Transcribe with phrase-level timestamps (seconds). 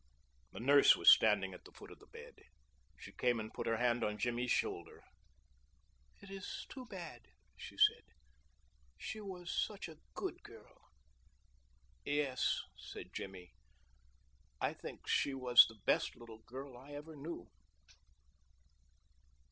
[0.51, 2.33] The nurse was standing at the foot of the bed.
[2.97, 5.03] She came and put her hand on Jimmy's shoulder.
[6.23, 8.03] "It is too bad," she said;
[8.97, 10.85] "she was such a good girl."
[12.03, 13.53] "Yes," said Jimmy,
[14.59, 17.51] "I think she was the best little girl I ever knew."